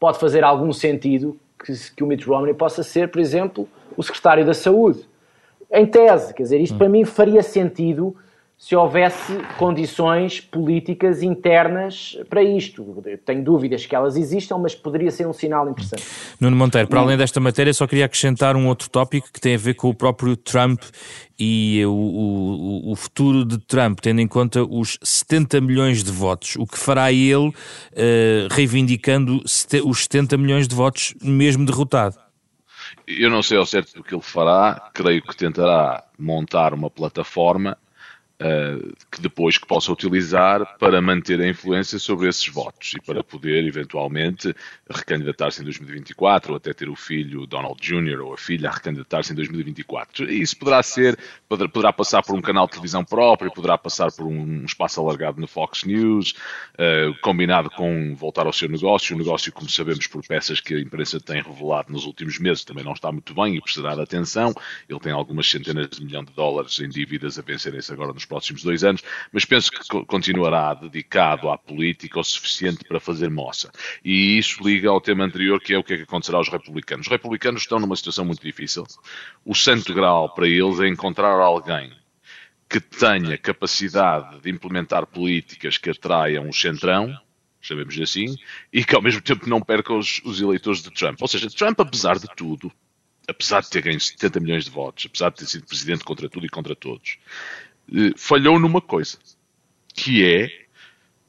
[0.00, 4.44] pode fazer algum sentido que, que o Mitt Romney possa ser, por exemplo, o secretário
[4.44, 5.08] da Saúde.
[5.70, 6.78] Em tese, quer dizer, isto hum.
[6.78, 8.16] para mim faria sentido
[8.58, 13.02] se houvesse condições políticas internas para isto.
[13.04, 16.02] Eu tenho dúvidas que elas existam, mas poderia ser um sinal interessante.
[16.40, 19.58] Nuno Monteiro, para além desta matéria, só queria acrescentar um outro tópico que tem a
[19.58, 20.80] ver com o próprio Trump
[21.38, 26.56] e o, o, o futuro de Trump, tendo em conta os 70 milhões de votos.
[26.56, 27.52] O que fará ele uh,
[28.50, 29.42] reivindicando
[29.84, 32.16] os 70 milhões de votos, mesmo derrotado?
[33.06, 37.76] Eu não sei ao certo o que ele fará, creio que tentará montar uma plataforma
[38.40, 43.22] uh, que depois que possa utilizar para manter a influência sobre esses votos e para
[43.22, 44.54] poder eventualmente
[44.88, 48.20] recandidatar-se em 2024 ou até ter o filho Donald Jr.
[48.20, 50.30] ou a filha a recandidatar-se em 2024.
[50.30, 51.18] E isso poderá ser,
[51.48, 55.46] poderá passar por um canal de televisão próprio, poderá passar por um espaço alargado no
[55.46, 56.34] Fox News,
[56.74, 59.14] uh, combinado com voltar ao seu negócio.
[59.14, 62.84] O negócio, como sabemos por peças que a imprensa tem revelado nos últimos meses, também
[62.84, 64.54] não está muito bem e precisará de atenção.
[64.88, 68.62] Ele tem algumas centenas de milhões de dólares em dívidas a vencerem-se agora nos próximos
[68.62, 73.70] dois anos, mas penso que continuará dedicado à política o suficiente para fazer moça.
[74.04, 77.06] E isso liga ao tema anterior, que é o que é que acontecerá aos republicanos.
[77.06, 78.84] Os republicanos estão numa situação muito difícil.
[79.44, 81.92] O santo grau para eles é encontrar alguém
[82.68, 87.16] que tenha capacidade de implementar políticas que atraiam o centrão,
[87.60, 88.36] chamemos assim,
[88.72, 91.20] e que ao mesmo tempo não perca os, os eleitores de Trump.
[91.20, 92.72] Ou seja, Trump, apesar de tudo,
[93.28, 96.46] apesar de ter ganho 70 milhões de votos, apesar de ter sido presidente contra tudo
[96.46, 97.18] e contra todos,
[98.16, 99.18] falhou numa coisa,
[99.94, 100.66] que é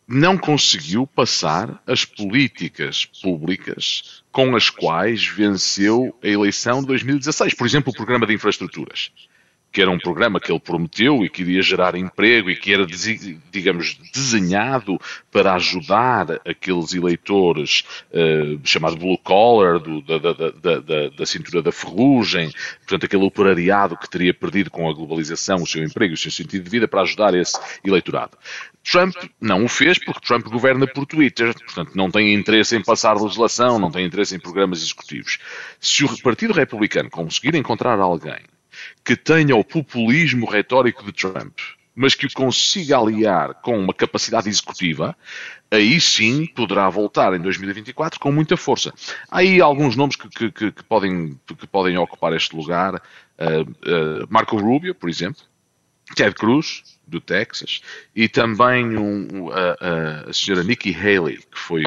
[0.08, 7.54] não conseguiu passar as políticas públicas com as quais venceu a eleição de 2016.
[7.54, 9.12] Por exemplo, o programa de infraestruturas
[9.72, 12.86] que era um programa que ele prometeu e que iria gerar emprego e que era,
[13.52, 15.00] digamos, desenhado
[15.32, 21.72] para ajudar aqueles eleitores uh, chamado blue collar, do, da, da, da, da, cintura da
[21.72, 26.18] ferrugem, portanto, aquele operariado que teria perdido com a globalização o seu emprego e o
[26.18, 28.38] seu sentido de vida para ajudar esse eleitorado.
[28.90, 33.22] Trump não o fez porque Trump governa por Twitter, portanto não tem interesse em passar
[33.22, 35.40] legislação, não tem interesse em programas executivos.
[35.80, 38.40] Se o Partido Republicano conseguir encontrar alguém
[39.04, 41.58] que tenha o populismo retórico de Trump,
[41.96, 45.18] mas que o consiga aliar com uma capacidade executiva,
[45.72, 48.94] aí sim poderá voltar em 2024 com muita força.
[49.30, 52.96] Há aí alguns nomes que, que, que podem, que podem ocupar este lugar.
[52.96, 55.42] Uh, uh, Marco Rubio, por exemplo,
[56.16, 57.82] Ted Cruz, do Texas,
[58.16, 61.84] e também um, a, a, senhora Nikki Haley, que foi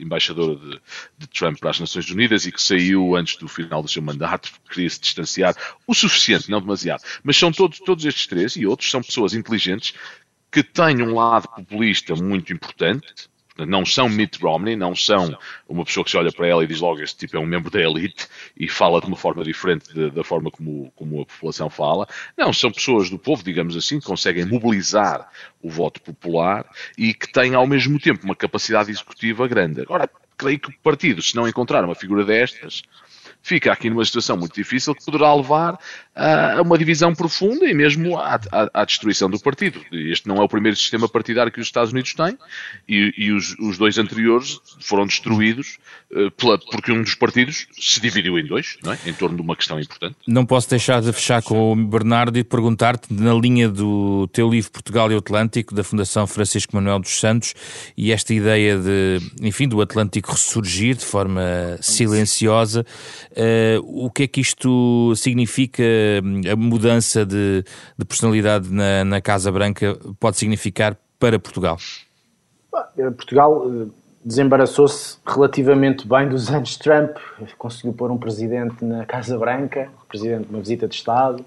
[0.00, 0.80] embaixadora de,
[1.18, 4.50] de, Trump para as Nações Unidas e que saiu antes do final do seu mandato,
[4.70, 5.54] queria se distanciar
[5.86, 7.02] o suficiente, não demasiado.
[7.22, 9.94] Mas são todos, todos estes três e outros são pessoas inteligentes
[10.50, 15.36] que têm um lado populista muito importante, não são Mitt Romney, não são
[15.68, 17.70] uma pessoa que se olha para ela e diz logo este tipo é um membro
[17.70, 21.70] da elite e fala de uma forma diferente de, da forma como, como a população
[21.70, 22.06] fala.
[22.36, 25.28] Não, são pessoas do povo, digamos assim, que conseguem mobilizar
[25.62, 26.66] o voto popular
[26.98, 29.80] e que têm ao mesmo tempo uma capacidade executiva grande.
[29.80, 32.82] Agora, creio que o partido, se não encontrar uma figura destas,
[33.46, 35.78] fica aqui numa situação muito difícil que poderá levar
[36.16, 39.80] a uma divisão profunda e mesmo à, à, à destruição do partido.
[39.92, 42.36] Este não é o primeiro sistema partidário que os Estados Unidos têm
[42.88, 45.78] e, e os, os, dois anteriores foram destruídos
[46.10, 49.10] uh, pela, porque um dos partidos se dividiu em dois, é?
[49.10, 50.16] em torno de uma questão importante.
[50.26, 54.72] Não posso deixar de fechar com o Bernardo e perguntar-te, na linha do teu livro
[54.72, 57.54] Portugal e Atlântico, da Fundação Francisco Manuel dos Santos,
[57.96, 62.84] e esta ideia de, enfim, do Atlântico ressurgir de forma silenciosa,
[63.82, 65.82] o que é que isto significa,
[66.50, 67.64] a mudança de,
[67.96, 71.76] de personalidade na, na, Casa Branca pode significar para Portugal?
[72.96, 73.86] Eh, Portugal eh,
[74.24, 77.16] desembaraçou-se relativamente bem dos anos de Trump,
[77.58, 81.44] conseguiu pôr um presidente na Casa Branca, presidente de uma visita de Estado,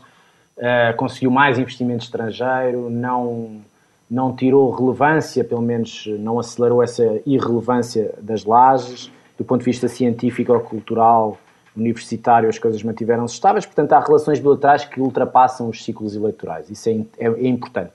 [0.57, 3.61] uh, conseguiu mais investimento estrangeiro, não,
[4.09, 9.87] não tirou relevância, pelo menos não acelerou essa irrelevância das lajes, do ponto de vista
[9.87, 11.37] científico ou cultural
[11.79, 16.89] universitário as coisas mantiveram-se estáveis, portanto há relações bilaterais que ultrapassam os ciclos eleitorais, isso
[16.89, 17.93] é, é, é importante.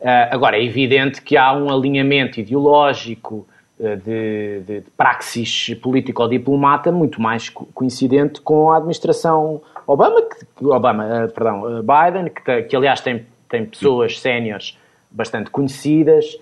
[0.00, 3.46] Uh, agora, é evidente que há um alinhamento ideológico
[3.80, 10.66] uh, de, de, de praxis político-diplomata muito mais co coincidente com a administração Obama, que,
[10.66, 14.78] Obama uh, perdão, Biden, que, que aliás tem, tem pessoas séniores
[15.10, 16.38] bastante conhecidas,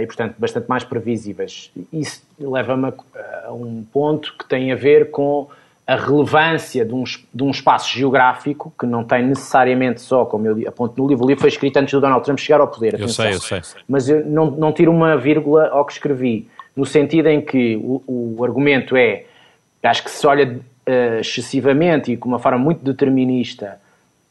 [0.00, 1.72] e, portanto, bastante mais previsíveis.
[1.92, 2.92] Isso leva-me
[3.44, 5.48] a, um ponto que tem a ver com
[5.86, 10.68] a relevância de um, de um espaço geográfico que não tem necessariamente só, como eu
[10.68, 12.98] aponto no livro, o livro foi escrito antes do Donald Trump chegar ao poder.
[12.98, 13.60] Eu sei, eu sei.
[13.88, 18.36] Mas eu não, não tiro uma vírgula ao que escrevi, no sentido em que o,
[18.38, 19.24] o argumento é,
[19.82, 23.80] acho que se olha uh, excessivamente e com uma forma muito determinista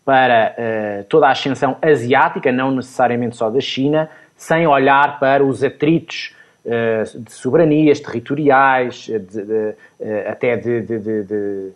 [0.05, 5.63] para uh, toda a ascensão asiática, não necessariamente só da China, sem olhar para os
[5.63, 6.33] atritos
[6.63, 11.71] de soberanias territoriais, de, de, eh, até de, de,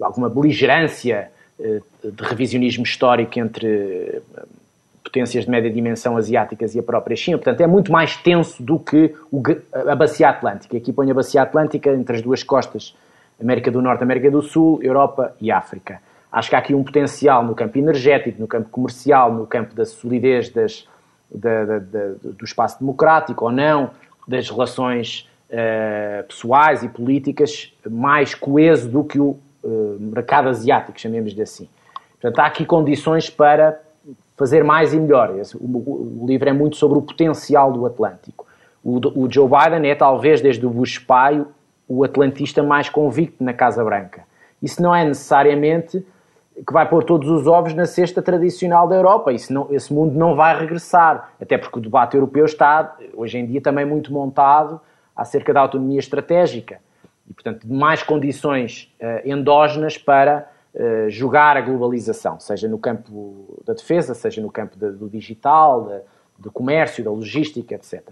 [0.00, 4.22] alguma beligerância eh, de revisionismo histórico entre
[5.02, 7.36] potências de média dimensão asiáticas e a própria China.
[7.36, 9.12] Portanto, é muito mais tenso do que
[9.72, 10.76] a bacia atlântica.
[10.76, 12.94] Aqui põe a bacia atlântica entre as duas costas,
[13.40, 16.00] América do Norte, América do Sul, Europa e África.
[16.30, 19.84] Acho que há aqui um potencial no campo energético, no campo comercial, no campo da
[19.84, 20.86] solidez das,
[21.32, 23.90] do espaço democrático ou não,
[24.26, 31.42] das relações uh, pessoais e políticas, mais coeso do que o uh, mercado asiático, chamemos-lhe
[31.42, 31.68] assim.
[32.20, 33.80] Portanto, há aqui condições para
[34.36, 35.30] fazer mais e melhor.
[35.54, 38.46] O, o, o livro é muito sobre o potencial do Atlântico.
[38.82, 41.44] O, o Joe Biden é, talvez, desde o Bush pai,
[41.86, 44.22] o atlantista mais convicto na Casa Branca.
[44.62, 46.06] Isso não é necessariamente
[46.66, 49.32] que vai pôr todos os ovos na cesta tradicional da Europa.
[49.32, 53.46] Isso não, esse mundo não vai regressar, até porque o debate europeu está, hoje em
[53.46, 54.80] dia, também muito montado
[55.16, 56.80] acerca da autonomia estratégica
[57.28, 63.72] e, portanto, mais condições uh, endógenas para uh, jogar a globalização, seja no campo da
[63.72, 66.00] defesa, seja no campo de, do digital, de,
[66.38, 68.02] do comércio, da logística, etc.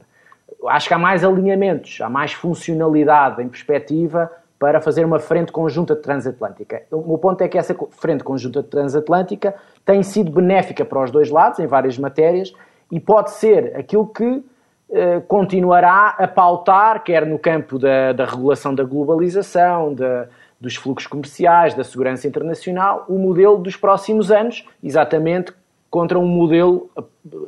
[0.67, 5.95] Acho que há mais alinhamentos, há mais funcionalidade em perspectiva para fazer uma frente conjunta
[5.95, 6.83] transatlântica.
[6.91, 9.55] O meu ponto é que essa frente conjunta transatlântica
[9.85, 12.53] tem sido benéfica para os dois lados, em várias matérias,
[12.91, 14.43] e pode ser aquilo que
[14.91, 20.27] eh, continuará a pautar, quer no campo da, da regulação da globalização, da,
[20.61, 25.53] dos fluxos comerciais, da segurança internacional, o modelo dos próximos anos, exatamente
[25.91, 27.03] contra um modelo eh,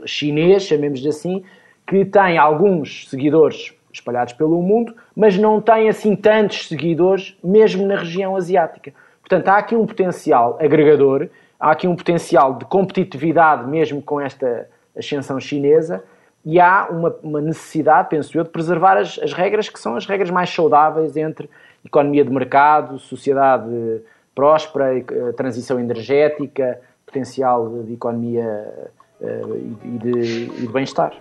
[0.07, 1.43] chinês, chamemos-lhe assim,
[1.87, 7.97] que tem alguns seguidores espalhados pelo mundo, mas não tem assim tantos seguidores, mesmo na
[7.97, 8.93] região asiática.
[9.21, 11.29] Portanto, há aqui um potencial agregador,
[11.59, 16.03] há aqui um potencial de competitividade, mesmo com esta ascensão chinesa,
[16.45, 20.07] e há uma, uma necessidade, penso eu, de preservar as, as, regras que são as
[20.07, 21.51] regras mais saudáveis entre
[21.85, 24.01] economia de mercado, sociedade
[24.35, 28.73] próspera, eh, transição energética, potencial de economia
[29.21, 31.13] uh, e de, de bem-estar.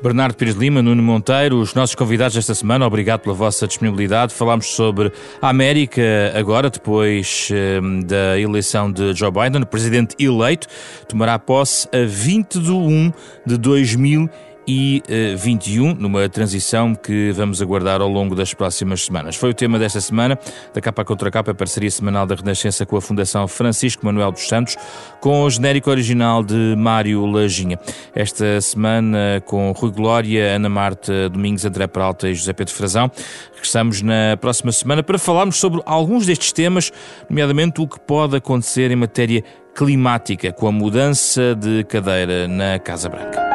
[0.00, 4.32] Bernardo Pires Lima, Nuno Monteiro, os nossos convidados esta semana, obrigado pela vossa disponibilidade.
[4.32, 6.00] Falámos sobre a América
[6.36, 10.68] agora, depois eh, da eleição de Joe Biden, o presidente eleito,
[11.08, 13.12] tomará posse a 20 de 1
[13.44, 15.02] de 2020 e
[15.38, 19.34] 21, numa transição que vamos aguardar ao longo das próximas semanas.
[19.34, 20.38] Foi o tema desta semana,
[20.74, 24.46] da capa contra capa, a parceria semanal da Renascença com a Fundação Francisco Manuel dos
[24.46, 24.76] Santos,
[25.22, 27.78] com o genérico original de Mário Lajinha.
[28.14, 33.10] Esta semana com Rui Glória, Ana Marta Domingos, André Peralta e José Pedro Frazão.
[33.54, 36.92] Regressamos na próxima semana para falarmos sobre alguns destes temas,
[37.30, 39.42] nomeadamente o que pode acontecer em matéria
[39.74, 43.47] climática com a mudança de cadeira na Casa Branca.